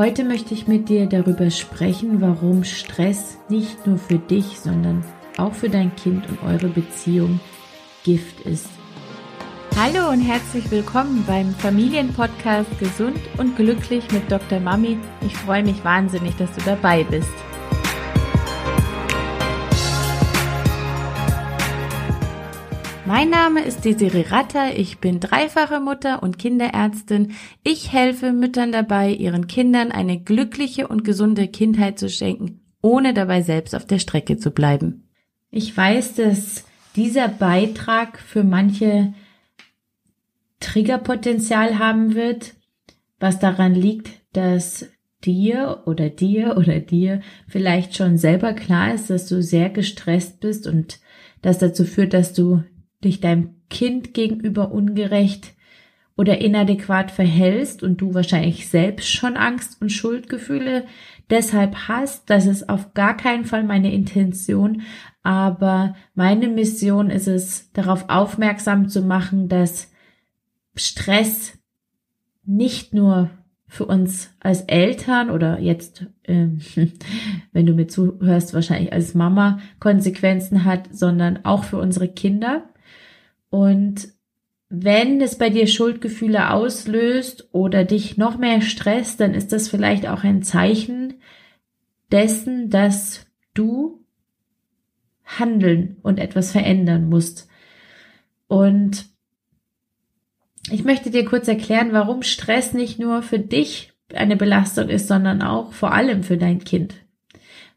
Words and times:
Heute 0.00 0.24
möchte 0.24 0.54
ich 0.54 0.66
mit 0.66 0.88
dir 0.88 1.04
darüber 1.04 1.50
sprechen, 1.50 2.22
warum 2.22 2.64
Stress 2.64 3.36
nicht 3.50 3.86
nur 3.86 3.98
für 3.98 4.16
dich, 4.16 4.58
sondern 4.58 5.04
auch 5.36 5.52
für 5.52 5.68
dein 5.68 5.94
Kind 5.94 6.26
und 6.26 6.42
eure 6.42 6.68
Beziehung 6.68 7.38
Gift 8.02 8.40
ist. 8.46 8.70
Hallo 9.76 10.08
und 10.08 10.22
herzlich 10.22 10.70
willkommen 10.70 11.22
beim 11.26 11.50
Familienpodcast 11.50 12.78
Gesund 12.78 13.20
und 13.36 13.56
Glücklich 13.56 14.10
mit 14.10 14.32
Dr. 14.32 14.58
Mami. 14.58 14.96
Ich 15.20 15.36
freue 15.36 15.62
mich 15.62 15.84
wahnsinnig, 15.84 16.34
dass 16.36 16.50
du 16.52 16.62
dabei 16.64 17.04
bist. 17.04 17.28
Mein 23.12 23.30
Name 23.30 23.64
ist 23.64 23.84
Desiree 23.84 24.26
Ratter, 24.28 24.78
ich 24.78 24.98
bin 24.98 25.18
dreifache 25.18 25.80
Mutter 25.80 26.22
und 26.22 26.38
Kinderärztin. 26.38 27.32
Ich 27.64 27.92
helfe 27.92 28.30
Müttern 28.30 28.70
dabei, 28.70 29.10
ihren 29.10 29.48
Kindern 29.48 29.90
eine 29.90 30.20
glückliche 30.20 30.86
und 30.86 31.02
gesunde 31.02 31.48
Kindheit 31.48 31.98
zu 31.98 32.08
schenken, 32.08 32.60
ohne 32.82 33.12
dabei 33.12 33.42
selbst 33.42 33.74
auf 33.74 33.84
der 33.84 33.98
Strecke 33.98 34.36
zu 34.36 34.52
bleiben. 34.52 35.08
Ich 35.50 35.76
weiß, 35.76 36.14
dass 36.14 36.66
dieser 36.94 37.26
Beitrag 37.26 38.20
für 38.20 38.44
manche 38.44 39.12
Triggerpotenzial 40.60 41.80
haben 41.80 42.14
wird, 42.14 42.54
was 43.18 43.40
daran 43.40 43.74
liegt, 43.74 44.08
dass 44.34 44.88
dir 45.24 45.82
oder 45.86 46.10
dir 46.10 46.56
oder 46.56 46.78
dir 46.78 47.22
vielleicht 47.48 47.96
schon 47.96 48.18
selber 48.18 48.52
klar 48.52 48.94
ist, 48.94 49.10
dass 49.10 49.26
du 49.26 49.42
sehr 49.42 49.68
gestresst 49.68 50.38
bist 50.38 50.68
und 50.68 51.00
das 51.42 51.58
dazu 51.58 51.84
führt, 51.84 52.14
dass 52.14 52.34
du 52.34 52.62
dich 53.04 53.20
deinem 53.20 53.54
Kind 53.68 54.14
gegenüber 54.14 54.72
ungerecht 54.72 55.54
oder 56.16 56.38
inadäquat 56.38 57.10
verhältst 57.10 57.82
und 57.82 58.00
du 58.00 58.14
wahrscheinlich 58.14 58.68
selbst 58.68 59.10
schon 59.10 59.36
Angst 59.36 59.80
und 59.80 59.90
Schuldgefühle 59.90 60.84
deshalb 61.30 61.88
hast, 61.88 62.28
das 62.28 62.46
ist 62.46 62.68
auf 62.68 62.92
gar 62.92 63.16
keinen 63.16 63.44
Fall 63.44 63.64
meine 63.64 63.92
Intention, 63.92 64.82
aber 65.22 65.94
meine 66.14 66.48
Mission 66.48 67.10
ist 67.10 67.28
es, 67.28 67.72
darauf 67.72 68.08
aufmerksam 68.08 68.88
zu 68.88 69.02
machen, 69.02 69.48
dass 69.48 69.90
Stress 70.74 71.58
nicht 72.44 72.94
nur 72.94 73.30
für 73.66 73.86
uns 73.86 74.30
als 74.40 74.62
Eltern 74.62 75.30
oder 75.30 75.60
jetzt, 75.60 76.06
äh, 76.24 76.48
wenn 77.52 77.66
du 77.66 77.74
mir 77.74 77.86
zuhörst, 77.86 78.52
wahrscheinlich 78.52 78.92
als 78.92 79.14
Mama 79.14 79.60
Konsequenzen 79.78 80.64
hat, 80.64 80.92
sondern 80.92 81.44
auch 81.44 81.64
für 81.64 81.78
unsere 81.78 82.08
Kinder. 82.08 82.64
Und 83.50 84.08
wenn 84.68 85.20
es 85.20 85.36
bei 85.36 85.50
dir 85.50 85.66
Schuldgefühle 85.66 86.50
auslöst 86.50 87.48
oder 87.52 87.84
dich 87.84 88.16
noch 88.16 88.38
mehr 88.38 88.60
stresst, 88.60 89.20
dann 89.20 89.34
ist 89.34 89.52
das 89.52 89.68
vielleicht 89.68 90.06
auch 90.06 90.22
ein 90.22 90.42
Zeichen 90.42 91.14
dessen, 92.12 92.70
dass 92.70 93.26
du 93.52 94.04
handeln 95.24 95.96
und 96.02 96.18
etwas 96.18 96.52
verändern 96.52 97.08
musst. 97.08 97.48
Und 98.46 99.06
ich 100.70 100.84
möchte 100.84 101.10
dir 101.10 101.24
kurz 101.24 101.48
erklären, 101.48 101.92
warum 101.92 102.22
Stress 102.22 102.72
nicht 102.72 102.98
nur 102.98 103.22
für 103.22 103.38
dich 103.38 103.92
eine 104.14 104.36
Belastung 104.36 104.88
ist, 104.88 105.08
sondern 105.08 105.42
auch 105.42 105.72
vor 105.72 105.92
allem 105.92 106.22
für 106.22 106.36
dein 106.36 106.62
Kind. 106.62 106.94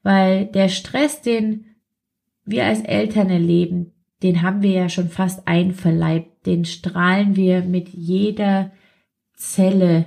Weil 0.04 0.46
der 0.46 0.70
Stress, 0.70 1.22
den 1.22 1.66
wir 2.46 2.66
als 2.66 2.82
Eltern 2.82 3.30
erleben, 3.30 3.94
den 4.24 4.42
haben 4.42 4.62
wir 4.62 4.72
ja 4.72 4.90
schon 4.90 5.10
fast 5.10 5.48
einverleibt, 5.48 6.46
den 6.46 6.66
strahlen 6.66 7.36
wir 7.36 7.62
mit 7.62 7.90
jeder 7.90 8.72
Zelle, 9.36 10.06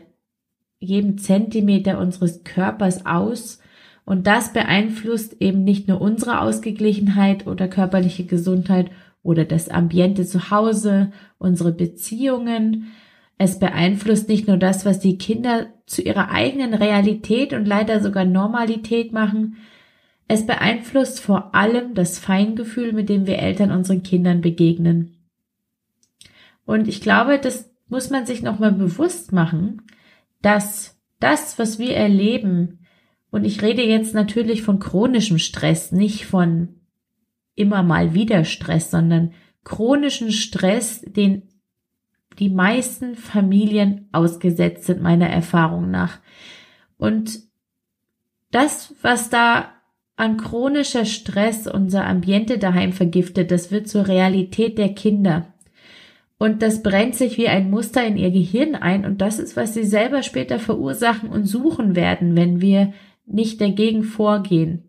jedem 0.78 1.18
Zentimeter 1.18 1.98
unseres 1.98 2.42
Körpers 2.42 3.04
aus 3.06 3.60
und 4.04 4.26
das 4.26 4.52
beeinflusst 4.52 5.36
eben 5.40 5.64
nicht 5.64 5.88
nur 5.88 6.00
unsere 6.00 6.40
Ausgeglichenheit 6.40 7.46
oder 7.46 7.68
körperliche 7.68 8.24
Gesundheit 8.24 8.90
oder 9.22 9.44
das 9.44 9.68
Ambiente 9.68 10.24
zu 10.24 10.50
Hause, 10.50 11.10
unsere 11.38 11.72
Beziehungen. 11.72 12.92
Es 13.36 13.58
beeinflusst 13.58 14.28
nicht 14.28 14.46
nur 14.46 14.56
das, 14.56 14.86
was 14.86 15.00
die 15.00 15.18
Kinder 15.18 15.66
zu 15.86 16.02
ihrer 16.02 16.30
eigenen 16.30 16.72
Realität 16.72 17.52
und 17.52 17.66
leider 17.66 18.00
sogar 18.00 18.24
Normalität 18.24 19.12
machen, 19.12 19.56
es 20.28 20.46
beeinflusst 20.46 21.20
vor 21.20 21.54
allem 21.54 21.94
das 21.94 22.18
Feingefühl, 22.18 22.92
mit 22.92 23.08
dem 23.08 23.26
wir 23.26 23.38
Eltern 23.38 23.70
unseren 23.70 24.02
Kindern 24.02 24.40
begegnen. 24.40 25.16
Und 26.64 26.88
ich 26.88 27.00
glaube, 27.00 27.38
das 27.38 27.70
muss 27.88 28.10
man 28.10 28.26
sich 28.26 28.42
nochmal 28.42 28.72
bewusst 28.72 29.32
machen, 29.32 29.82
dass 30.42 30.98
das, 31.20 31.58
was 31.58 31.78
wir 31.78 31.94
erleben, 31.94 32.80
und 33.30 33.44
ich 33.44 33.62
rede 33.62 33.82
jetzt 33.82 34.14
natürlich 34.14 34.62
von 34.62 34.78
chronischem 34.78 35.38
Stress, 35.38 35.92
nicht 35.92 36.26
von 36.26 36.80
immer 37.54 37.82
mal 37.82 38.14
wieder 38.14 38.44
Stress, 38.44 38.90
sondern 38.90 39.32
chronischen 39.64 40.32
Stress, 40.32 41.02
den 41.02 41.42
die 42.38 42.50
meisten 42.50 43.14
Familien 43.14 44.08
ausgesetzt 44.12 44.84
sind, 44.84 45.02
meiner 45.02 45.28
Erfahrung 45.28 45.90
nach. 45.90 46.20
Und 46.98 47.40
das, 48.50 48.94
was 49.02 49.30
da 49.30 49.75
an 50.16 50.38
chronischer 50.38 51.04
Stress 51.04 51.66
unser 51.66 52.06
Ambiente 52.06 52.58
daheim 52.58 52.92
vergiftet, 52.92 53.50
das 53.50 53.70
wird 53.70 53.88
zur 53.88 54.08
Realität 54.08 54.78
der 54.78 54.94
Kinder. 54.94 55.52
Und 56.38 56.62
das 56.62 56.82
brennt 56.82 57.14
sich 57.14 57.38
wie 57.38 57.48
ein 57.48 57.70
Muster 57.70 58.04
in 58.04 58.16
ihr 58.16 58.30
Gehirn 58.30 58.74
ein 58.74 59.04
und 59.04 59.20
das 59.20 59.38
ist, 59.38 59.56
was 59.56 59.74
sie 59.74 59.84
selber 59.84 60.22
später 60.22 60.58
verursachen 60.58 61.28
und 61.28 61.44
suchen 61.44 61.96
werden, 61.96 62.36
wenn 62.36 62.60
wir 62.60 62.92
nicht 63.26 63.60
dagegen 63.60 64.02
vorgehen. 64.02 64.84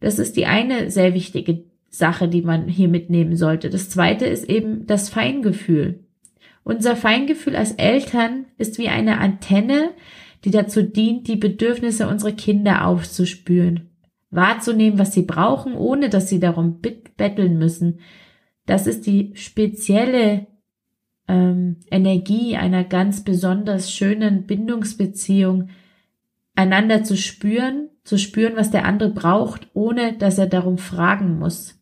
Das 0.00 0.18
ist 0.18 0.36
die 0.36 0.46
eine 0.46 0.90
sehr 0.90 1.14
wichtige 1.14 1.64
Sache, 1.88 2.28
die 2.28 2.42
man 2.42 2.68
hier 2.68 2.88
mitnehmen 2.88 3.36
sollte. 3.36 3.70
Das 3.70 3.90
zweite 3.90 4.26
ist 4.26 4.48
eben 4.48 4.86
das 4.86 5.08
Feingefühl. 5.08 6.00
Unser 6.64 6.96
Feingefühl 6.96 7.56
als 7.56 7.72
Eltern 7.72 8.46
ist 8.56 8.78
wie 8.78 8.88
eine 8.88 9.18
Antenne, 9.18 9.90
die 10.44 10.50
dazu 10.50 10.82
dient, 10.82 11.28
die 11.28 11.36
Bedürfnisse 11.36 12.08
unserer 12.08 12.32
Kinder 12.32 12.86
aufzuspüren 12.86 13.91
wahrzunehmen, 14.32 14.98
was 14.98 15.12
sie 15.12 15.22
brauchen, 15.22 15.74
ohne 15.74 16.08
dass 16.08 16.28
sie 16.28 16.40
darum 16.40 16.80
betteln 16.80 17.58
müssen. 17.58 18.00
Das 18.66 18.86
ist 18.86 19.06
die 19.06 19.32
spezielle 19.36 20.48
ähm, 21.28 21.76
Energie 21.90 22.56
einer 22.56 22.82
ganz 22.82 23.22
besonders 23.22 23.92
schönen 23.92 24.46
Bindungsbeziehung, 24.46 25.68
einander 26.56 27.04
zu 27.04 27.16
spüren, 27.16 27.90
zu 28.04 28.18
spüren, 28.18 28.56
was 28.56 28.70
der 28.70 28.84
andere 28.86 29.10
braucht, 29.10 29.68
ohne 29.74 30.14
dass 30.14 30.38
er 30.38 30.46
darum 30.46 30.78
fragen 30.78 31.38
muss. 31.38 31.78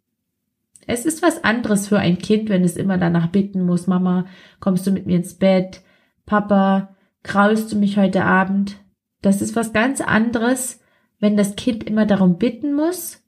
Es 0.86 1.06
ist 1.06 1.22
was 1.22 1.44
anderes 1.44 1.86
für 1.88 1.98
ein 1.98 2.18
Kind, 2.18 2.48
wenn 2.48 2.64
es 2.64 2.76
immer 2.76 2.98
danach 2.98 3.28
bitten 3.28 3.62
muss, 3.62 3.86
Mama, 3.86 4.26
kommst 4.58 4.86
du 4.86 4.90
mit 4.90 5.06
mir 5.06 5.16
ins 5.16 5.34
Bett? 5.34 5.82
Papa, 6.26 6.96
kraulst 7.22 7.72
du 7.72 7.76
mich 7.76 7.96
heute 7.96 8.24
Abend? 8.24 8.76
Das 9.22 9.40
ist 9.40 9.54
was 9.54 9.72
ganz 9.72 10.00
anderes, 10.00 10.80
wenn 11.20 11.36
das 11.36 11.56
Kind 11.56 11.84
immer 11.84 12.06
darum 12.06 12.38
bitten 12.38 12.74
muss 12.74 13.22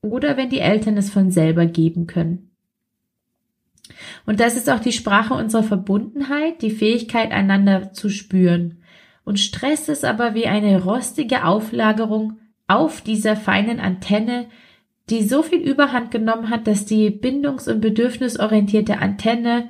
oder 0.00 0.36
wenn 0.36 0.50
die 0.50 0.60
Eltern 0.60 0.96
es 0.96 1.10
von 1.10 1.30
selber 1.30 1.66
geben 1.66 2.06
können. 2.06 2.50
Und 4.26 4.40
das 4.40 4.56
ist 4.56 4.70
auch 4.70 4.80
die 4.80 4.92
Sprache 4.92 5.34
unserer 5.34 5.62
Verbundenheit, 5.62 6.62
die 6.62 6.70
Fähigkeit, 6.70 7.32
einander 7.32 7.92
zu 7.92 8.08
spüren. 8.08 8.78
Und 9.24 9.38
Stress 9.38 9.88
ist 9.88 10.04
aber 10.04 10.34
wie 10.34 10.46
eine 10.46 10.82
rostige 10.82 11.44
Auflagerung 11.44 12.38
auf 12.66 13.00
dieser 13.00 13.36
feinen 13.36 13.80
Antenne, 13.80 14.46
die 15.10 15.22
so 15.22 15.42
viel 15.42 15.58
Überhand 15.60 16.10
genommen 16.10 16.50
hat, 16.50 16.66
dass 16.66 16.86
die 16.86 17.10
bindungs- 17.10 17.68
und 17.68 17.80
bedürfnisorientierte 17.80 18.98
Antenne 18.98 19.68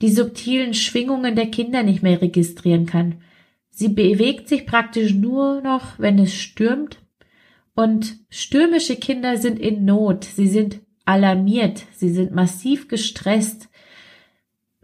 die 0.00 0.10
subtilen 0.10 0.74
Schwingungen 0.74 1.36
der 1.36 1.46
Kinder 1.46 1.82
nicht 1.82 2.02
mehr 2.02 2.22
registrieren 2.22 2.86
kann. 2.86 3.16
Sie 3.80 3.88
bewegt 3.88 4.46
sich 4.46 4.66
praktisch 4.66 5.14
nur 5.14 5.62
noch, 5.62 5.98
wenn 5.98 6.18
es 6.18 6.34
stürmt. 6.34 6.98
Und 7.74 8.18
stürmische 8.28 8.96
Kinder 8.96 9.38
sind 9.38 9.58
in 9.58 9.86
Not. 9.86 10.24
Sie 10.24 10.48
sind 10.48 10.80
alarmiert. 11.06 11.86
Sie 11.94 12.10
sind 12.10 12.34
massiv 12.34 12.88
gestresst, 12.88 13.70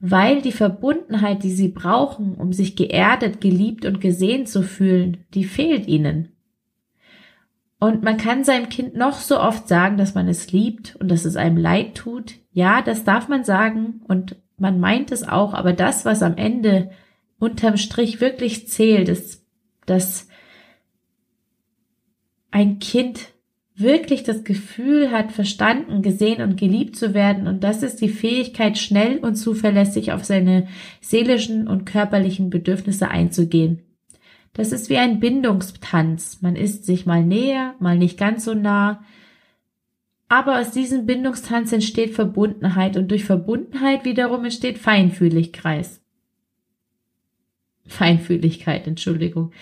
weil 0.00 0.40
die 0.40 0.50
Verbundenheit, 0.50 1.42
die 1.42 1.50
sie 1.50 1.68
brauchen, 1.68 2.36
um 2.36 2.54
sich 2.54 2.74
geerdet, 2.74 3.42
geliebt 3.42 3.84
und 3.84 4.00
gesehen 4.00 4.46
zu 4.46 4.62
fühlen, 4.62 5.26
die 5.34 5.44
fehlt 5.44 5.86
ihnen. 5.88 6.30
Und 7.78 8.02
man 8.02 8.16
kann 8.16 8.44
seinem 8.44 8.70
Kind 8.70 8.96
noch 8.96 9.18
so 9.18 9.38
oft 9.38 9.68
sagen, 9.68 9.98
dass 9.98 10.14
man 10.14 10.26
es 10.26 10.52
liebt 10.52 10.96
und 10.96 11.10
dass 11.10 11.26
es 11.26 11.36
einem 11.36 11.58
leid 11.58 11.96
tut. 11.96 12.36
Ja, 12.50 12.80
das 12.80 13.04
darf 13.04 13.28
man 13.28 13.44
sagen 13.44 14.00
und 14.08 14.36
man 14.56 14.80
meint 14.80 15.12
es 15.12 15.28
auch, 15.28 15.52
aber 15.52 15.74
das, 15.74 16.06
was 16.06 16.22
am 16.22 16.38
Ende 16.38 16.92
unterm 17.38 17.76
Strich 17.76 18.20
wirklich 18.20 18.68
zählt, 18.68 19.08
ist, 19.08 19.44
dass 19.86 20.28
ein 22.50 22.78
Kind 22.78 23.28
wirklich 23.74 24.22
das 24.22 24.44
Gefühl 24.44 25.10
hat, 25.10 25.32
verstanden, 25.32 26.00
gesehen 26.00 26.40
und 26.40 26.56
geliebt 26.56 26.96
zu 26.96 27.12
werden. 27.12 27.46
Und 27.46 27.62
das 27.62 27.82
ist 27.82 28.00
die 28.00 28.08
Fähigkeit, 28.08 28.78
schnell 28.78 29.18
und 29.18 29.36
zuverlässig 29.36 30.12
auf 30.12 30.24
seine 30.24 30.66
seelischen 31.00 31.68
und 31.68 31.84
körperlichen 31.84 32.48
Bedürfnisse 32.48 33.08
einzugehen. 33.08 33.82
Das 34.54 34.72
ist 34.72 34.88
wie 34.88 34.96
ein 34.96 35.20
Bindungstanz. 35.20 36.40
Man 36.40 36.56
ist 36.56 36.86
sich 36.86 37.04
mal 37.04 37.22
näher, 37.22 37.74
mal 37.78 37.98
nicht 37.98 38.18
ganz 38.18 38.46
so 38.46 38.54
nah. 38.54 39.04
Aber 40.28 40.58
aus 40.58 40.70
diesem 40.70 41.04
Bindungstanz 41.04 41.72
entsteht 41.72 42.14
Verbundenheit 42.14 42.96
und 42.96 43.10
durch 43.10 43.24
Verbundenheit 43.24 44.06
wiederum 44.06 44.44
entsteht 44.44 44.78
Feinfühligkeit. 44.78 46.00
Feinfühligkeit, 47.86 48.86
Entschuldigung. 48.86 49.52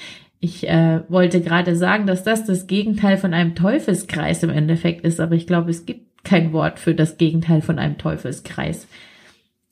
Ich 0.41 0.69
äh, 0.69 1.01
wollte 1.09 1.41
gerade 1.41 1.77
sagen, 1.77 2.07
dass 2.07 2.23
das 2.23 2.45
das 2.45 2.67
Gegenteil 2.67 3.17
von 3.17 3.33
einem 3.33 3.55
Teufelskreis 3.55 4.43
im 4.43 4.51
Endeffekt 4.51 5.05
ist, 5.05 5.21
aber 5.21 5.35
ich 5.35 5.47
glaube, 5.47 5.71
es 5.71 5.87
gibt 5.87 6.25
kein 6.25 6.53
Wort 6.53 6.79
für 6.79 6.95
das 6.95 7.17
Gegenteil 7.17 7.63
von 7.63 7.79
einem 7.79 7.99
Teufelskreis. 7.99 8.87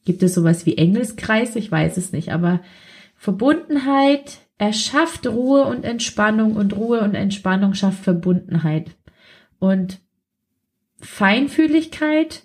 Gibt 0.05 0.23
es 0.23 0.35
sowas 0.35 0.67
wie 0.67 0.77
Engelskreis? 0.77 1.57
Ich 1.57 1.71
weiß 1.71 1.97
es 1.97 2.13
nicht, 2.13 2.33
aber 2.33 2.61
Verbundenheit 3.17 4.39
erschafft 4.59 5.27
Ruhe 5.27 5.65
und 5.65 5.85
Entspannung 5.85 6.57
und 6.57 6.77
Ruhe 6.77 7.01
und 7.01 7.15
Entspannung 7.15 7.75
schafft 7.75 8.05
Verbundenheit. 8.05 8.91
Und 9.59 10.01
Feinfühligkeit 11.01 12.45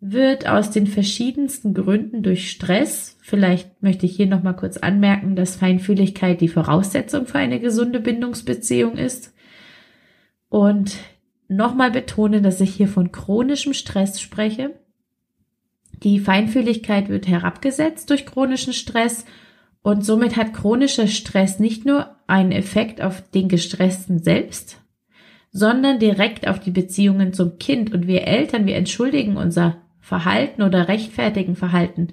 wird 0.00 0.48
aus 0.48 0.70
den 0.70 0.86
verschiedensten 0.86 1.74
Gründen 1.74 2.22
durch 2.22 2.50
Stress, 2.50 3.17
vielleicht 3.28 3.82
möchte 3.82 4.06
ich 4.06 4.16
hier 4.16 4.26
nochmal 4.26 4.56
kurz 4.56 4.78
anmerken, 4.78 5.36
dass 5.36 5.56
Feinfühligkeit 5.56 6.40
die 6.40 6.48
Voraussetzung 6.48 7.26
für 7.26 7.36
eine 7.36 7.60
gesunde 7.60 8.00
Bindungsbeziehung 8.00 8.96
ist. 8.96 9.34
Und 10.48 10.96
nochmal 11.46 11.90
betonen, 11.90 12.42
dass 12.42 12.62
ich 12.62 12.74
hier 12.74 12.88
von 12.88 13.12
chronischem 13.12 13.74
Stress 13.74 14.18
spreche. 14.18 14.80
Die 16.02 16.20
Feinfühligkeit 16.20 17.10
wird 17.10 17.28
herabgesetzt 17.28 18.08
durch 18.08 18.24
chronischen 18.24 18.72
Stress 18.72 19.26
und 19.82 20.06
somit 20.06 20.38
hat 20.38 20.54
chronischer 20.54 21.06
Stress 21.06 21.58
nicht 21.58 21.84
nur 21.84 22.16
einen 22.26 22.52
Effekt 22.52 23.02
auf 23.02 23.28
den 23.30 23.50
Gestressten 23.50 24.22
selbst, 24.22 24.80
sondern 25.50 25.98
direkt 25.98 26.48
auf 26.48 26.60
die 26.60 26.70
Beziehungen 26.70 27.34
zum 27.34 27.58
Kind. 27.58 27.92
Und 27.92 28.06
wir 28.06 28.26
Eltern, 28.26 28.64
wir 28.64 28.76
entschuldigen 28.76 29.36
unser 29.36 29.76
Verhalten 30.00 30.62
oder 30.62 30.88
rechtfertigen 30.88 31.56
Verhalten, 31.56 32.08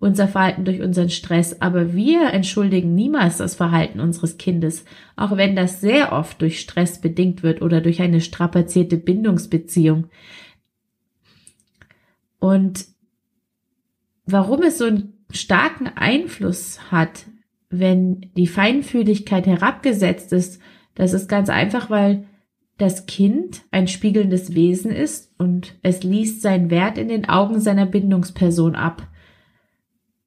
unser 0.00 0.26
Verhalten 0.28 0.64
durch 0.64 0.80
unseren 0.80 1.10
Stress, 1.10 1.60
aber 1.60 1.92
wir 1.92 2.32
entschuldigen 2.32 2.94
niemals 2.94 3.36
das 3.36 3.54
Verhalten 3.54 4.00
unseres 4.00 4.38
Kindes, 4.38 4.86
auch 5.14 5.36
wenn 5.36 5.54
das 5.54 5.82
sehr 5.82 6.12
oft 6.12 6.40
durch 6.40 6.58
Stress 6.58 7.00
bedingt 7.02 7.42
wird 7.42 7.60
oder 7.60 7.82
durch 7.82 8.00
eine 8.00 8.22
strapazierte 8.22 8.96
Bindungsbeziehung. 8.96 10.06
Und 12.38 12.86
warum 14.24 14.62
es 14.62 14.78
so 14.78 14.86
einen 14.86 15.12
starken 15.30 15.86
Einfluss 15.86 16.90
hat, 16.90 17.26
wenn 17.68 18.32
die 18.36 18.46
Feinfühligkeit 18.46 19.46
herabgesetzt 19.46 20.32
ist, 20.32 20.60
das 20.94 21.12
ist 21.12 21.28
ganz 21.28 21.50
einfach, 21.50 21.90
weil 21.90 22.24
das 22.78 23.04
Kind 23.04 23.62
ein 23.70 23.86
spiegelndes 23.86 24.54
Wesen 24.54 24.90
ist 24.90 25.30
und 25.38 25.74
es 25.82 26.02
liest 26.02 26.40
seinen 26.40 26.70
Wert 26.70 26.96
in 26.96 27.08
den 27.08 27.28
Augen 27.28 27.60
seiner 27.60 27.84
Bindungsperson 27.84 28.74
ab. 28.74 29.06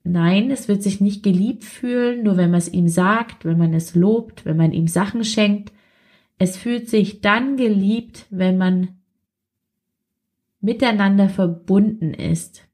Nein, 0.04 0.52
es 0.52 0.68
wird 0.68 0.84
sich 0.84 1.00
nicht 1.00 1.24
geliebt 1.24 1.64
fühlen, 1.64 2.24
nur 2.24 2.36
wenn 2.36 2.52
man 2.52 2.58
es 2.58 2.72
ihm 2.72 2.90
sagt, 2.90 3.46
wenn 3.46 3.58
man 3.58 3.74
es 3.74 3.96
lobt, 3.96 4.46
wenn 4.46 4.58
man 4.58 4.74
ihm 4.74 4.88
Sachen 4.88 5.24
schenkt. 5.24 5.72
Es 6.38 6.58
fühlt 6.58 6.90
sich 6.90 7.22
dann 7.22 7.56
geliebt, 7.56 8.26
wenn 8.30 8.58
man 8.58 9.00
miteinander 10.60 11.30
verbunden 11.30 12.14
ist. 12.14 12.68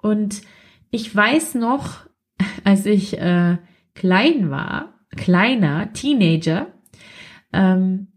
Und 0.00 0.42
ich 0.90 1.14
weiß 1.14 1.56
noch, 1.56 2.06
als 2.64 2.86
ich 2.86 3.18
äh, 3.18 3.58
klein 3.94 4.50
war, 4.50 4.94
kleiner 5.16 5.92
Teenager, 5.92 6.68
ähm, 7.52 8.08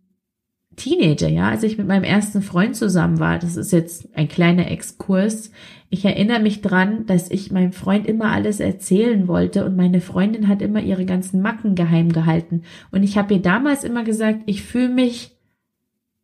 Teenager, 0.78 1.28
ja, 1.28 1.50
als 1.50 1.64
ich 1.64 1.80
mit 1.80 1.88
meinem 1.88 2.04
ersten 2.04 2.44
Freund 2.44 2.76
zusammen 2.76 3.20
war, 3.20 3.40
das 3.40 3.58
ist 3.58 3.72
jetzt 3.72 4.16
ein 4.16 4.28
kleiner 4.28 4.70
Exkurs. 4.70 5.52
Ich 5.90 6.06
erinnere 6.06 6.40
mich 6.40 6.62
dran, 6.62 7.08
dass 7.08 7.32
ich 7.32 7.52
meinem 7.52 7.74
Freund 7.74 8.06
immer 8.06 8.32
alles 8.32 8.60
erzählen 8.60 9.28
wollte 9.28 9.66
und 9.66 9.76
meine 9.76 10.02
Freundin 10.02 10.48
hat 10.48 10.62
immer 10.62 10.80
ihre 10.80 11.06
ganzen 11.06 11.42
Macken 11.42 11.74
geheim 11.74 12.12
gehalten. 12.12 12.62
Und 12.92 13.02
ich 13.02 13.18
habe 13.18 13.34
ihr 13.34 13.42
damals 13.42 13.84
immer 13.84 14.04
gesagt, 14.04 14.42
ich 14.46 14.62
fühle 14.62 14.90
mich 14.90 15.36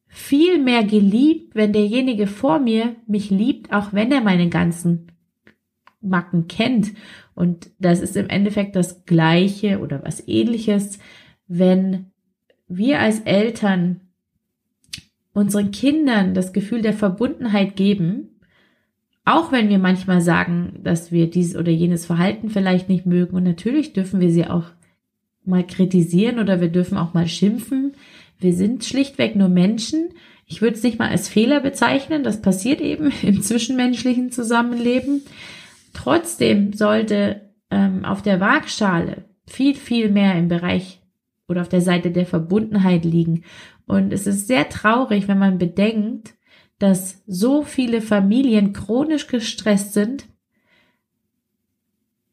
viel 0.07 0.59
mehr 0.59 0.83
geliebt, 0.83 1.55
wenn 1.55 1.73
derjenige 1.73 2.27
vor 2.27 2.59
mir 2.59 2.95
mich 3.07 3.31
liebt, 3.31 3.73
auch 3.73 3.91
wenn 3.91 4.11
er 4.11 4.21
meine 4.21 4.49
ganzen 4.49 5.07
Macken 5.99 6.47
kennt. 6.47 6.91
Und 7.33 7.71
das 7.79 8.01
ist 8.01 8.15
im 8.15 8.29
Endeffekt 8.29 8.75
das 8.75 9.05
Gleiche 9.05 9.79
oder 9.79 10.03
was 10.03 10.27
ähnliches, 10.27 10.99
wenn 11.47 12.11
wir 12.67 12.99
als 12.99 13.21
Eltern 13.21 14.01
unseren 15.33 15.71
Kindern 15.71 16.33
das 16.33 16.53
Gefühl 16.53 16.81
der 16.81 16.93
Verbundenheit 16.93 17.75
geben, 17.75 18.29
auch 19.25 19.51
wenn 19.51 19.69
wir 19.69 19.79
manchmal 19.79 20.21
sagen, 20.21 20.79
dass 20.83 21.11
wir 21.11 21.29
dies 21.29 21.55
oder 21.55 21.71
jenes 21.71 22.05
Verhalten 22.05 22.49
vielleicht 22.49 22.89
nicht 22.89 23.05
mögen. 23.05 23.35
Und 23.35 23.43
natürlich 23.43 23.93
dürfen 23.93 24.19
wir 24.19 24.29
sie 24.29 24.45
auch 24.45 24.65
mal 25.45 25.65
kritisieren 25.65 26.39
oder 26.39 26.61
wir 26.61 26.69
dürfen 26.69 26.97
auch 26.97 27.13
mal 27.13 27.27
schimpfen. 27.27 27.93
Wir 28.39 28.53
sind 28.53 28.83
schlichtweg 28.83 29.35
nur 29.35 29.49
Menschen. 29.49 30.09
Ich 30.45 30.61
würde 30.61 30.75
es 30.75 30.83
nicht 30.83 30.99
mal 30.99 31.09
als 31.09 31.29
Fehler 31.29 31.61
bezeichnen. 31.61 32.23
Das 32.23 32.41
passiert 32.41 32.81
eben 32.81 33.11
im 33.21 33.41
zwischenmenschlichen 33.41 34.31
Zusammenleben. 34.31 35.21
Trotzdem 35.93 36.73
sollte 36.73 37.41
ähm, 37.71 38.03
auf 38.03 38.21
der 38.21 38.39
Waagschale 38.39 39.25
viel, 39.47 39.75
viel 39.75 40.09
mehr 40.09 40.37
im 40.37 40.49
Bereich 40.49 41.01
oder 41.47 41.61
auf 41.61 41.69
der 41.69 41.81
Seite 41.81 42.11
der 42.11 42.25
Verbundenheit 42.25 43.05
liegen. 43.05 43.43
Und 43.85 44.13
es 44.13 44.27
ist 44.27 44.47
sehr 44.47 44.69
traurig, 44.69 45.27
wenn 45.27 45.39
man 45.39 45.57
bedenkt, 45.57 46.35
dass 46.79 47.21
so 47.27 47.63
viele 47.63 48.01
Familien 48.01 48.73
chronisch 48.73 49.27
gestresst 49.27 49.93
sind, 49.93 50.27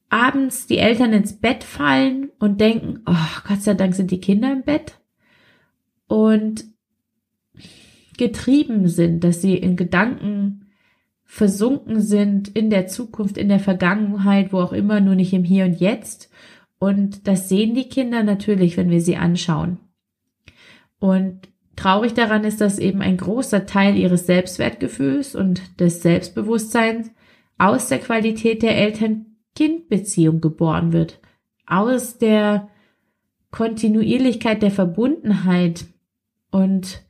abends 0.09 0.67
die 0.67 0.79
Eltern 0.79 1.13
ins 1.13 1.39
Bett 1.39 1.65
fallen 1.65 2.31
und 2.39 2.61
denken, 2.61 3.01
oh, 3.07 3.41
Gott 3.47 3.63
sei 3.63 3.75
Dank 3.75 3.95
sind 3.95 4.11
die 4.11 4.21
Kinder 4.21 4.53
im 4.53 4.63
Bett 4.63 5.01
und 6.09 6.65
getrieben 8.19 8.89
sind, 8.89 9.25
dass 9.25 9.41
sie 9.41 9.57
in 9.57 9.77
Gedanken 9.77 10.67
versunken 11.25 12.01
sind 12.01 12.49
in 12.49 12.71
der 12.71 12.89
Zukunft, 12.89 13.39
in 13.39 13.49
der 13.49 13.61
Vergangenheit, 13.61 14.53
wo 14.53 14.59
auch 14.59 14.73
immer, 14.73 15.01
nur 15.01 15.15
nicht 15.15 15.33
im 15.33 15.45
Hier 15.45 15.65
und 15.65 15.79
Jetzt. 15.79 16.29
Und 16.81 17.29
das 17.29 17.49
sehen 17.49 17.75
die 17.75 17.89
Kinder 17.89 18.25
natürlich, 18.25 18.77
wenn 18.77 18.91
wir 18.91 19.01
sie 19.01 19.17
anschauen. 19.17 19.79
Und 21.01 21.49
traurig 21.75 22.15
daran 22.15 22.45
ist, 22.45 22.61
dass 22.61 22.79
eben 22.79 23.01
ein 23.01 23.17
großer 23.17 23.67
Teil 23.67 23.97
ihres 23.97 24.27
Selbstwertgefühls 24.27 25.35
und 25.35 25.81
des 25.81 26.03
Selbstbewusstseins 26.03 27.11
aus 27.59 27.89
der 27.89 27.99
Qualität 27.99 28.63
der 28.63 28.77
Eltern-Kind-Beziehung 28.77 30.41
geboren 30.41 30.93
wird. 30.93 31.21
Aus 31.67 32.19
der 32.19 32.69
Kontinuierlichkeit 33.51 34.63
der 34.63 34.71
Verbundenheit. 34.71 35.87
Und 36.51 37.03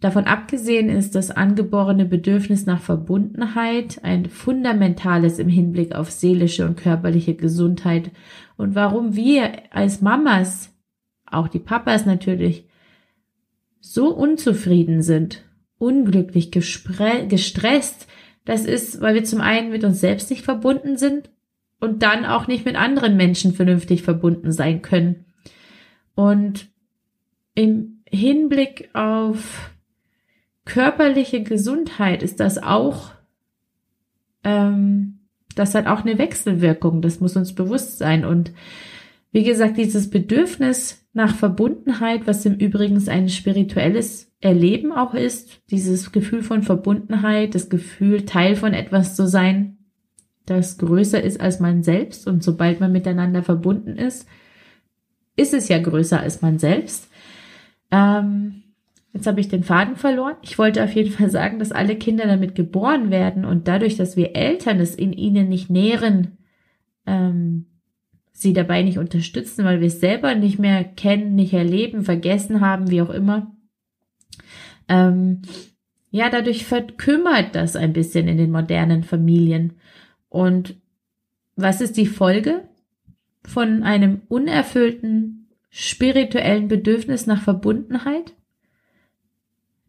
davon 0.00 0.24
abgesehen 0.24 0.88
ist 0.88 1.14
das 1.14 1.30
angeborene 1.30 2.04
Bedürfnis 2.04 2.66
nach 2.66 2.80
Verbundenheit 2.80 4.00
ein 4.02 4.26
fundamentales 4.26 5.38
im 5.38 5.48
Hinblick 5.48 5.94
auf 5.94 6.10
seelische 6.10 6.66
und 6.66 6.76
körperliche 6.76 7.34
Gesundheit. 7.34 8.10
Und 8.56 8.74
warum 8.74 9.14
wir 9.16 9.52
als 9.70 10.00
Mamas, 10.00 10.74
auch 11.26 11.48
die 11.48 11.58
Papas 11.58 12.06
natürlich, 12.06 12.67
so 13.80 14.14
unzufrieden 14.14 15.02
sind, 15.02 15.44
unglücklich, 15.78 16.50
gestresst, 16.50 18.06
das 18.44 18.64
ist, 18.64 19.00
weil 19.00 19.14
wir 19.14 19.24
zum 19.24 19.40
einen 19.40 19.70
mit 19.70 19.84
uns 19.84 20.00
selbst 20.00 20.30
nicht 20.30 20.44
verbunden 20.44 20.96
sind 20.96 21.30
und 21.80 22.02
dann 22.02 22.24
auch 22.24 22.46
nicht 22.46 22.64
mit 22.64 22.76
anderen 22.76 23.16
Menschen 23.16 23.54
vernünftig 23.54 24.02
verbunden 24.02 24.52
sein 24.52 24.82
können. 24.82 25.26
Und 26.14 26.68
im 27.54 28.02
Hinblick 28.08 28.90
auf 28.94 29.70
körperliche 30.64 31.42
Gesundheit 31.42 32.22
ist 32.22 32.40
das 32.40 32.58
auch, 32.58 33.12
ähm, 34.44 35.20
das 35.54 35.74
hat 35.74 35.86
auch 35.86 36.02
eine 36.04 36.18
Wechselwirkung, 36.18 37.02
das 37.02 37.20
muss 37.20 37.36
uns 37.36 37.54
bewusst 37.54 37.98
sein. 37.98 38.24
Und 38.24 38.52
wie 39.30 39.44
gesagt, 39.44 39.76
dieses 39.76 40.10
Bedürfnis 40.10 41.06
nach 41.12 41.34
Verbundenheit, 41.34 42.26
was 42.26 42.46
im 42.46 42.54
Übrigen 42.54 43.06
ein 43.08 43.28
spirituelles 43.28 44.32
Erleben 44.40 44.92
auch 44.92 45.14
ist, 45.14 45.62
dieses 45.70 46.12
Gefühl 46.12 46.42
von 46.42 46.62
Verbundenheit, 46.62 47.54
das 47.54 47.68
Gefühl, 47.68 48.24
Teil 48.24 48.56
von 48.56 48.72
etwas 48.72 49.16
zu 49.16 49.26
sein, 49.26 49.78
das 50.46 50.78
größer 50.78 51.22
ist 51.22 51.40
als 51.40 51.60
man 51.60 51.82
selbst. 51.82 52.26
Und 52.26 52.42
sobald 52.42 52.80
man 52.80 52.92
miteinander 52.92 53.42
verbunden 53.42 53.96
ist, 53.96 54.26
ist 55.36 55.54
es 55.54 55.68
ja 55.68 55.78
größer 55.78 56.20
als 56.20 56.40
man 56.40 56.58
selbst. 56.58 57.08
Ähm, 57.90 58.62
jetzt 59.12 59.26
habe 59.26 59.40
ich 59.40 59.48
den 59.48 59.64
Faden 59.64 59.96
verloren. 59.96 60.36
Ich 60.42 60.58
wollte 60.58 60.82
auf 60.82 60.92
jeden 60.92 61.12
Fall 61.12 61.30
sagen, 61.30 61.58
dass 61.58 61.72
alle 61.72 61.96
Kinder 61.96 62.26
damit 62.26 62.54
geboren 62.54 63.10
werden 63.10 63.44
und 63.44 63.68
dadurch, 63.68 63.96
dass 63.96 64.16
wir 64.16 64.34
Eltern 64.36 64.80
es 64.80 64.94
in 64.94 65.12
ihnen 65.12 65.48
nicht 65.48 65.68
nähren, 65.68 66.38
ähm, 67.06 67.66
sie 68.40 68.52
dabei 68.52 68.82
nicht 68.82 68.98
unterstützen, 68.98 69.64
weil 69.64 69.80
wir 69.80 69.88
es 69.88 69.98
selber 69.98 70.36
nicht 70.36 70.60
mehr 70.60 70.84
kennen, 70.84 71.34
nicht 71.34 71.52
erleben, 71.52 72.04
vergessen 72.04 72.60
haben, 72.60 72.88
wie 72.88 73.02
auch 73.02 73.10
immer. 73.10 73.56
Ähm, 74.88 75.42
ja, 76.10 76.30
dadurch 76.30 76.64
verkümmert 76.64 77.56
das 77.56 77.74
ein 77.74 77.92
bisschen 77.92 78.28
in 78.28 78.38
den 78.38 78.52
modernen 78.52 79.02
Familien. 79.02 79.74
Und 80.28 80.76
was 81.56 81.80
ist 81.80 81.96
die 81.96 82.06
Folge 82.06 82.68
von 83.44 83.82
einem 83.82 84.22
unerfüllten 84.28 85.48
spirituellen 85.70 86.68
Bedürfnis 86.68 87.26
nach 87.26 87.42
Verbundenheit? 87.42 88.34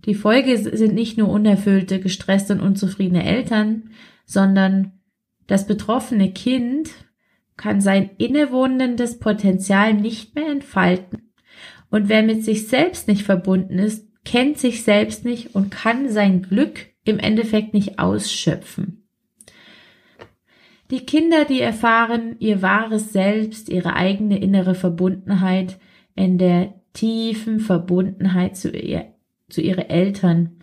Die 0.05 0.15
Folge 0.15 0.57
sind 0.57 0.95
nicht 0.95 1.19
nur 1.19 1.29
unerfüllte, 1.29 1.99
gestresste 1.99 2.53
und 2.53 2.61
unzufriedene 2.61 3.23
Eltern, 3.23 3.91
sondern 4.25 4.93
das 5.45 5.67
betroffene 5.67 6.31
Kind 6.31 6.89
kann 7.59 7.81
sein 7.81 8.11
innewohnendes 8.17 9.19
Potenzial 9.19 9.93
nicht 9.93 10.33
mehr 10.33 10.47
entfalten. 10.47 11.33
Und 11.91 12.07
wer 12.07 12.23
mit 12.23 12.45
sich 12.45 12.67
selbst 12.67 13.09
nicht 13.09 13.23
verbunden 13.23 13.77
ist, 13.77 14.07
kennt 14.23 14.57
sich 14.57 14.83
selbst 14.83 15.25
nicht 15.25 15.55
und 15.55 15.69
kann 15.69 16.09
sein 16.09 16.41
Glück 16.41 16.87
im 17.03 17.19
Endeffekt 17.19 17.73
nicht 17.73 17.99
ausschöpfen. 17.99 19.09
Die 20.89 21.01
Kinder, 21.05 21.43
die 21.43 21.59
erfahren 21.59 22.37
ihr 22.39 22.61
wahres 22.61 23.11
Selbst, 23.11 23.67
ihre 23.67 23.93
eigene 23.93 24.39
innere 24.39 24.73
Verbundenheit 24.73 25.79
in 26.15 26.37
der 26.37 26.73
tiefen 26.93 27.59
Verbundenheit 27.59 28.55
zu, 28.55 28.69
ihr, 28.69 29.13
zu 29.49 29.61
ihren 29.61 29.89
Eltern, 29.89 30.58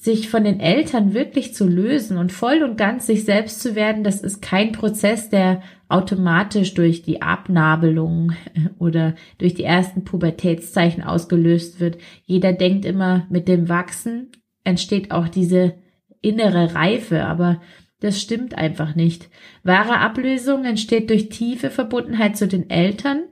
sich 0.00 0.30
von 0.30 0.44
den 0.44 0.60
Eltern 0.60 1.12
wirklich 1.12 1.52
zu 1.52 1.68
lösen 1.68 2.16
und 2.16 2.32
voll 2.32 2.62
und 2.62 2.78
ganz 2.78 3.06
sich 3.06 3.26
selbst 3.26 3.60
zu 3.60 3.74
werden, 3.74 4.02
das 4.02 4.22
ist 4.22 4.40
kein 4.40 4.72
Prozess, 4.72 5.28
der 5.28 5.60
automatisch 5.90 6.72
durch 6.72 7.02
die 7.02 7.20
Abnabelung 7.20 8.32
oder 8.78 9.14
durch 9.36 9.52
die 9.52 9.64
ersten 9.64 10.04
Pubertätszeichen 10.04 11.02
ausgelöst 11.02 11.80
wird. 11.80 11.98
Jeder 12.24 12.54
denkt 12.54 12.86
immer, 12.86 13.26
mit 13.28 13.46
dem 13.46 13.68
Wachsen 13.68 14.30
entsteht 14.64 15.10
auch 15.10 15.28
diese 15.28 15.74
innere 16.22 16.74
Reife, 16.74 17.26
aber 17.26 17.60
das 18.00 18.22
stimmt 18.22 18.56
einfach 18.56 18.94
nicht. 18.94 19.28
Wahre 19.64 19.98
Ablösung 19.98 20.64
entsteht 20.64 21.10
durch 21.10 21.28
tiefe 21.28 21.68
Verbundenheit 21.68 22.38
zu 22.38 22.48
den 22.48 22.70
Eltern, 22.70 23.24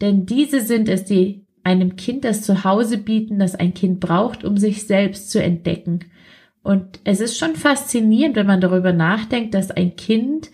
denn 0.00 0.24
diese 0.24 0.62
sind 0.62 0.88
es, 0.88 1.04
die 1.04 1.44
einem 1.68 1.96
Kind 1.96 2.24
das 2.24 2.40
Zuhause 2.42 2.96
bieten, 2.96 3.38
das 3.38 3.54
ein 3.54 3.74
Kind 3.74 4.00
braucht, 4.00 4.42
um 4.42 4.56
sich 4.56 4.86
selbst 4.86 5.30
zu 5.30 5.42
entdecken. 5.42 6.06
Und 6.62 7.00
es 7.04 7.20
ist 7.20 7.36
schon 7.36 7.56
faszinierend, 7.56 8.36
wenn 8.36 8.46
man 8.46 8.62
darüber 8.62 8.94
nachdenkt, 8.94 9.52
dass 9.52 9.70
ein 9.70 9.94
Kind 9.94 10.50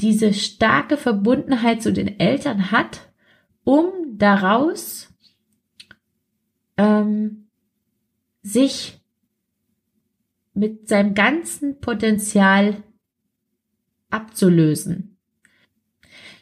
diese 0.00 0.32
starke 0.32 0.96
Verbundenheit 0.96 1.82
zu 1.82 1.92
den 1.92 2.20
Eltern 2.20 2.70
hat, 2.70 3.10
um 3.64 3.90
daraus 4.12 5.12
ähm, 6.76 7.48
sich 8.42 9.00
mit 10.54 10.88
seinem 10.88 11.14
ganzen 11.14 11.80
Potenzial 11.80 12.76
abzulösen. 14.10 15.18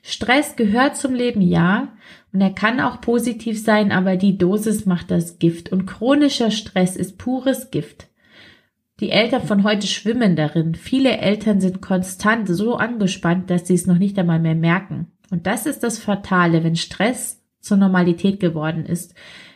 Stress 0.02 0.56
gehört 0.56 0.96
zum 0.96 1.14
Leben, 1.14 1.40
ja, 1.40 1.96
und 2.32 2.40
er 2.40 2.52
kann 2.52 2.80
auch 2.80 3.00
positiv 3.00 3.62
sein, 3.62 3.90
aber 3.90 4.16
die 4.16 4.38
Dosis 4.38 4.86
macht 4.86 5.10
das 5.10 5.38
Gift. 5.38 5.72
Und 5.72 5.86
chronischer 5.86 6.50
Stress 6.50 6.96
ist 6.96 7.18
pures 7.18 7.70
Gift. 7.70 8.06
Die 9.00 9.10
Eltern 9.10 9.42
von 9.42 9.64
heute 9.64 9.86
schwimmen 9.86 10.36
darin. 10.36 10.74
Viele 10.74 11.16
Eltern 11.16 11.60
sind 11.60 11.80
konstant 11.80 12.48
so 12.48 12.76
angespannt, 12.76 13.50
dass 13.50 13.66
sie 13.66 13.74
es 13.74 13.86
noch 13.86 13.98
nicht 13.98 14.18
einmal 14.18 14.38
mehr 14.38 14.54
merken. 14.54 15.10
Und 15.30 15.46
das 15.46 15.66
ist 15.66 15.82
das 15.82 15.98
Fatale, 15.98 16.62
wenn 16.62 16.76
Stress 16.76 17.42
zur 17.60 17.78
Normalität 17.78 18.40
geworden 18.40 18.84
ist. 18.84 19.14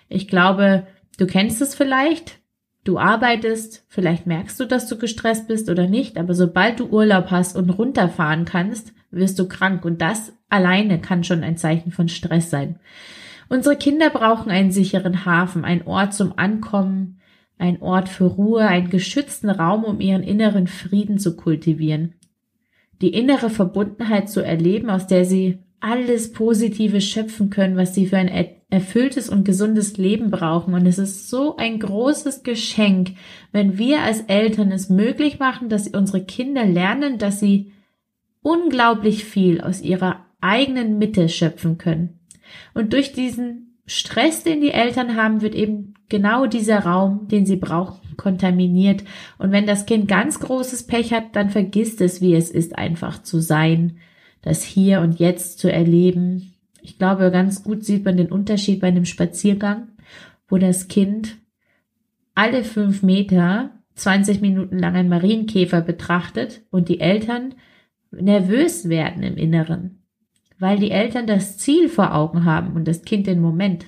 Ich 0.09 0.29
glaube, 0.29 0.87
du 1.19 1.27
kennst 1.27 1.61
es 1.61 1.75
vielleicht. 1.75 2.41
Du 2.85 2.99
arbeitest, 2.99 3.85
vielleicht 3.89 4.27
merkst 4.27 4.61
du, 4.61 4.67
dass 4.67 4.89
du 4.89 4.99
gestresst 4.99 5.49
bist 5.49 5.71
oder 5.71 5.87
nicht, 5.87 6.19
aber 6.19 6.35
sobald 6.35 6.81
du 6.81 6.87
Urlaub 6.87 7.31
hast 7.31 7.57
und 7.57 7.71
runterfahren 7.71 8.45
kannst, 8.45 8.93
wirst 9.15 9.39
du 9.39 9.49
krank 9.49 9.85
und 9.85 10.01
das 10.01 10.33
alleine 10.49 11.01
kann 11.01 11.25
schon 11.25 11.43
ein 11.43 11.57
Zeichen 11.57 11.91
von 11.91 12.09
Stress 12.09 12.51
sein. 12.51 12.79
Unsere 13.49 13.77
Kinder 13.77 14.11
brauchen 14.11 14.51
einen 14.51 14.73
sicheren 14.73 15.25
Hafen, 15.25 15.65
einen 15.65 15.83
Ort 15.83 16.15
zum 16.15 16.39
Ankommen, 16.39 17.21
ein 17.59 17.81
Ort 17.83 18.09
für 18.09 18.25
Ruhe, 18.25 18.67
einen 18.67 18.91
geschützten 18.91 19.51
Raum, 19.51 19.85
um 19.85 20.01
ihren 20.01 20.23
inneren 20.23 20.67
Frieden 20.67 21.19
zu 21.19 21.37
kultivieren. 21.37 22.15
Die 23.01 23.13
innere 23.13 23.51
Verbundenheit 23.51 24.31
zu 24.31 24.41
erleben, 24.41 24.91
aus 24.91 25.07
der 25.07 25.25
sie 25.25 25.59
alles 25.81 26.33
Positive 26.33 27.01
schöpfen 27.01 27.51
können, 27.51 27.77
was 27.77 27.95
sie 27.95 28.07
für 28.07 28.17
ein 28.17 28.31
erfülltes 28.71 29.29
und 29.29 29.45
gesundes 29.45 29.99
Leben 29.99 30.31
brauchen. 30.31 30.73
Und 30.73 30.87
es 30.87 30.99
ist 30.99 31.29
so 31.29 31.57
ein 31.57 31.79
großes 31.79 32.43
Geschenk, 32.43 33.13
wenn 33.53 33.77
wir 33.77 34.01
als 34.01 34.23
Eltern 34.23 34.73
es 34.73 34.89
möglich 34.89 35.39
machen, 35.39 35.69
dass 35.69 35.89
unsere 35.89 36.25
Kinder 36.25 36.65
lernen, 36.65 37.19
dass 37.19 37.39
sie 37.39 37.73
unglaublich 38.45 39.25
viel 39.25 39.63
aus 39.63 39.81
ihrer 39.81 40.27
eigenen 40.41 40.99
Mitte 40.99 41.29
schöpfen 41.29 41.79
können. 41.79 42.21
Und 42.75 42.93
durch 42.93 43.13
diesen 43.13 43.79
Stress, 43.87 44.45
den 44.45 44.61
die 44.61 44.71
Eltern 44.71 45.17
haben, 45.17 45.41
wird 45.41 45.55
eben 45.55 45.95
genau 46.11 46.47
dieser 46.47 46.81
Raum, 46.81 47.27
den 47.29 47.47
sie 47.47 47.57
brauchen, 47.57 48.17
kontaminiert. 48.17 49.03
Und 49.39 49.51
wenn 49.51 49.67
das 49.67 49.87
Kind 49.87 50.09
ganz 50.09 50.41
großes 50.41 50.87
Pech 50.87 51.13
hat, 51.13 51.35
dann 51.35 51.49
vergisst 51.49 52.03
es, 52.03 52.21
wie 52.21 52.35
es 52.35 52.51
ist, 52.51 52.77
einfach 52.77 53.23
zu 53.23 53.41
sein, 53.41 53.97
das 54.43 54.63
Hier 54.63 55.01
und 55.01 55.19
Jetzt 55.19 55.59
zu 55.59 55.73
erleben. 55.73 56.53
Ich 56.83 56.99
glaube, 56.99 57.31
ganz 57.31 57.65
gut 57.65 57.83
sieht 57.83 58.05
man 58.05 58.19
den 58.19 58.31
Unterschied 58.31 58.81
bei 58.81 58.89
einem 58.89 59.07
Spaziergang, 59.07 59.89
wo 60.49 60.59
das 60.59 60.89
Kind 60.89 61.39
alle 62.35 62.63
fünf 62.63 63.03
Meter 63.03 63.71
20 63.95 64.43
Minuten 64.43 64.79
lang 64.79 64.97
einen 64.97 65.09
Marienkäfer 65.09 65.81
betrachtet 65.81 66.61
und 66.71 66.91
die 66.91 67.01
Eltern 67.01 67.55
nervös 68.21 68.89
werden 68.89 69.23
im 69.23 69.37
Inneren, 69.37 70.03
weil 70.59 70.79
die 70.79 70.91
Eltern 70.91 71.27
das 71.27 71.59
Ziel 71.59 71.89
vor 71.89 72.15
Augen 72.15 72.45
haben 72.45 72.75
und 72.75 72.87
das 72.87 73.03
Kind 73.03 73.27
den 73.27 73.41
Moment. 73.41 73.87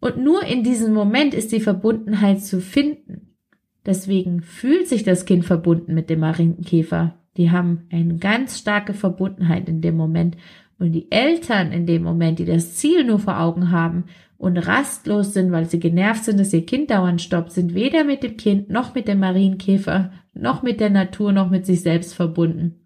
Und 0.00 0.18
nur 0.18 0.44
in 0.44 0.62
diesem 0.62 0.92
Moment 0.92 1.34
ist 1.34 1.52
die 1.52 1.60
Verbundenheit 1.60 2.42
zu 2.42 2.60
finden. 2.60 3.36
Deswegen 3.84 4.42
fühlt 4.42 4.88
sich 4.88 5.04
das 5.04 5.24
Kind 5.24 5.44
verbunden 5.44 5.94
mit 5.94 6.10
dem 6.10 6.20
Marienkäfer. 6.20 7.14
Die 7.36 7.50
haben 7.50 7.86
eine 7.90 8.16
ganz 8.16 8.58
starke 8.58 8.94
Verbundenheit 8.94 9.68
in 9.68 9.80
dem 9.80 9.96
Moment. 9.96 10.36
Und 10.78 10.92
die 10.92 11.10
Eltern 11.10 11.72
in 11.72 11.86
dem 11.86 12.02
Moment, 12.02 12.38
die 12.38 12.44
das 12.44 12.74
Ziel 12.74 13.04
nur 13.04 13.18
vor 13.18 13.40
Augen 13.40 13.70
haben 13.70 14.04
und 14.36 14.58
rastlos 14.58 15.32
sind, 15.32 15.52
weil 15.52 15.64
sie 15.64 15.80
genervt 15.80 16.24
sind, 16.24 16.38
dass 16.38 16.52
ihr 16.52 16.66
Kind 16.66 16.90
dauernd 16.90 17.22
stoppt, 17.22 17.52
sind 17.52 17.74
weder 17.74 18.04
mit 18.04 18.22
dem 18.22 18.36
Kind 18.36 18.68
noch 18.68 18.94
mit 18.94 19.08
dem 19.08 19.20
Marienkäfer 19.20 20.12
noch 20.34 20.62
mit 20.62 20.80
der 20.80 20.90
Natur 20.90 21.32
noch 21.32 21.50
mit 21.50 21.64
sich 21.64 21.80
selbst 21.80 22.14
verbunden. 22.14 22.85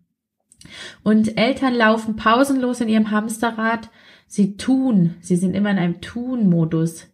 Und 1.03 1.39
Eltern 1.39 1.75
laufen 1.75 2.17
pausenlos 2.17 2.81
in 2.81 2.89
ihrem 2.89 3.11
Hamsterrad. 3.11 3.91
Sie 4.27 4.57
tun, 4.57 5.15
sie 5.21 5.37
sind 5.37 5.55
immer 5.55 5.71
in 5.71 5.79
einem 5.79 6.01
Tun-Modus. 6.01 7.09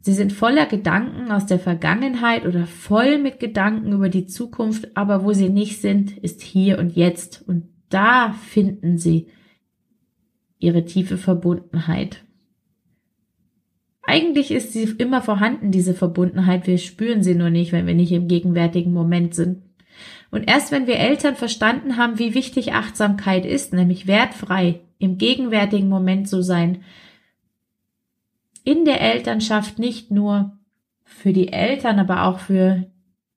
Sie 0.00 0.12
sind 0.12 0.32
voller 0.32 0.66
Gedanken 0.66 1.30
aus 1.30 1.46
der 1.46 1.58
Vergangenheit 1.58 2.46
oder 2.46 2.66
voll 2.66 3.18
mit 3.18 3.38
Gedanken 3.38 3.92
über 3.92 4.08
die 4.08 4.26
Zukunft, 4.26 4.96
aber 4.96 5.24
wo 5.24 5.32
sie 5.32 5.50
nicht 5.50 5.80
sind, 5.80 6.16
ist 6.18 6.40
hier 6.40 6.78
und 6.78 6.96
jetzt. 6.96 7.46
Und 7.46 7.68
da 7.90 8.32
finden 8.32 8.96
sie 8.96 9.28
ihre 10.58 10.84
tiefe 10.84 11.18
Verbundenheit. 11.18 12.24
Eigentlich 14.02 14.50
ist 14.50 14.72
sie 14.72 14.84
immer 14.98 15.22
vorhanden, 15.22 15.70
diese 15.70 15.94
Verbundenheit. 15.94 16.66
Wir 16.66 16.78
spüren 16.78 17.22
sie 17.22 17.34
nur 17.34 17.50
nicht, 17.50 17.72
wenn 17.72 17.86
wir 17.86 17.94
nicht 17.94 18.12
im 18.12 18.26
gegenwärtigen 18.26 18.92
Moment 18.92 19.34
sind. 19.34 19.62
Und 20.30 20.48
erst 20.48 20.70
wenn 20.70 20.86
wir 20.86 20.96
Eltern 20.96 21.36
verstanden 21.36 21.96
haben, 21.96 22.18
wie 22.18 22.34
wichtig 22.34 22.72
Achtsamkeit 22.72 23.44
ist, 23.44 23.72
nämlich 23.72 24.06
wertfrei 24.06 24.80
im 24.98 25.18
gegenwärtigen 25.18 25.88
Moment 25.88 26.28
zu 26.28 26.42
sein, 26.42 26.82
in 28.64 28.84
der 28.84 29.00
Elternschaft 29.00 29.78
nicht 29.78 30.10
nur 30.10 30.58
für 31.04 31.32
die 31.32 31.52
Eltern, 31.52 31.98
aber 31.98 32.24
auch 32.24 32.38
für 32.38 32.86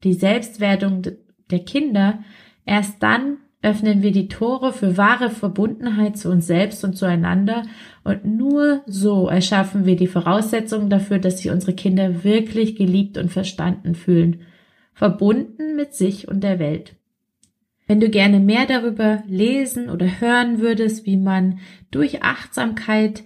die 0.03 0.13
Selbstwertung 0.13 1.01
der 1.49 1.59
Kinder, 1.59 2.19
erst 2.65 3.01
dann 3.01 3.37
öffnen 3.61 4.03
wir 4.03 4.11
die 4.11 4.27
Tore 4.27 4.73
für 4.73 4.97
wahre 4.97 5.29
Verbundenheit 5.29 6.17
zu 6.17 6.29
uns 6.29 6.45
selbst 6.45 6.83
und 6.83 6.97
zueinander. 6.97 7.63
Und 8.03 8.25
nur 8.25 8.81
so 8.85 9.29
erschaffen 9.29 9.85
wir 9.85 9.95
die 9.95 10.07
Voraussetzungen 10.07 10.89
dafür, 10.89 11.17
dass 11.17 11.37
sich 11.37 11.49
unsere 11.49 11.73
Kinder 11.73 12.25
wirklich 12.25 12.75
geliebt 12.75 13.17
und 13.17 13.31
verstanden 13.31 13.95
fühlen 13.95 14.41
verbunden 14.93 15.75
mit 15.75 15.93
sich 15.93 16.27
und 16.27 16.43
der 16.43 16.59
Welt. 16.59 16.95
Wenn 17.87 17.99
du 17.99 18.09
gerne 18.09 18.39
mehr 18.39 18.65
darüber 18.65 19.23
lesen 19.27 19.89
oder 19.89 20.21
hören 20.21 20.59
würdest, 20.59 21.05
wie 21.05 21.17
man 21.17 21.59
durch 21.91 22.23
Achtsamkeit 22.23 23.23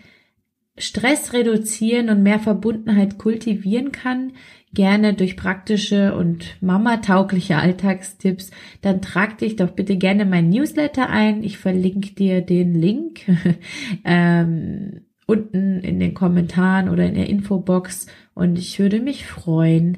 Stress 0.80 1.34
reduzieren 1.34 2.10
und 2.10 2.22
mehr 2.22 2.40
Verbundenheit 2.40 3.18
kultivieren 3.18 3.92
kann, 3.92 4.34
gerne 4.74 5.14
durch 5.14 5.36
praktische 5.36 6.16
und 6.16 6.62
Mama-taugliche 6.62 7.58
Alltagstipps, 7.58 8.52
dann 8.82 9.02
trag 9.02 9.40
dich 9.40 9.56
doch 9.56 9.72
bitte 9.72 9.98
gerne 9.98 10.26
mein 10.26 10.50
Newsletter 10.50 11.10
ein. 11.10 11.44
Ich 11.44 11.58
verlinke 11.58 12.14
dir 12.14 12.42
den 12.42 12.76
Link 12.76 13.22
ähm, 14.06 15.02
unten 15.26 15.80
in 15.80 16.00
den 16.00 16.14
Kommentaren 16.14 16.90
oder 16.90 17.06
in 17.06 17.16
der 17.16 17.28
Infobox 17.28 18.08
und 18.34 18.60
ich 18.60 18.78
würde 18.80 19.00
mich 19.00 19.26
freuen, 19.26 19.98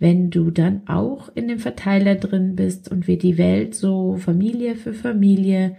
wenn 0.00 0.30
du 0.30 0.50
dann 0.50 0.82
auch 0.88 1.30
in 1.34 1.46
dem 1.46 1.60
Verteiler 1.60 2.16
drin 2.16 2.56
bist 2.56 2.90
und 2.90 3.06
wir 3.06 3.18
die 3.18 3.38
Welt 3.38 3.74
so 3.74 4.16
Familie 4.16 4.74
für 4.74 4.94
Familie, 4.94 5.76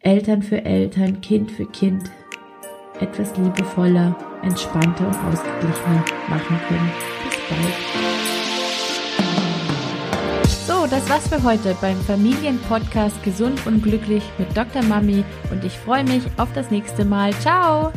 Eltern 0.00 0.42
für 0.42 0.64
Eltern, 0.64 1.20
Kind 1.20 1.52
für 1.52 1.66
Kind 1.66 2.10
etwas 3.00 3.36
liebevoller, 3.36 4.16
entspannter 4.42 5.06
und 5.06 5.16
ausgeglichener 5.16 6.04
machen 6.28 6.58
können. 6.68 6.90
Bis 7.28 7.38
bald. 7.50 7.74
So, 10.66 10.86
das 10.86 11.08
war's 11.10 11.28
für 11.28 11.42
heute 11.42 11.76
beim 11.82 11.96
Familienpodcast 11.96 13.22
Gesund 13.22 13.66
und 13.66 13.82
Glücklich 13.82 14.22
mit 14.38 14.56
Dr. 14.56 14.82
Mami 14.82 15.22
und 15.50 15.64
ich 15.64 15.78
freue 15.78 16.04
mich 16.04 16.22
auf 16.38 16.50
das 16.54 16.70
nächste 16.70 17.04
Mal. 17.04 17.34
Ciao! 17.34 17.92